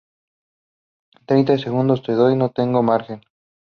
treinta 1.27 1.55
segundos 1.59 2.01
te 2.01 2.13
doy. 2.13 2.35
no 2.35 2.49
tengo 2.49 2.81
margen. 2.81 3.21